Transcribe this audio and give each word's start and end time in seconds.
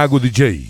Nago 0.00 0.18
DJ. 0.20 0.69